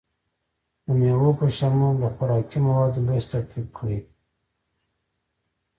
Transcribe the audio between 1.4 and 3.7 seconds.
شمول د خوراکي موادو لست ترتیب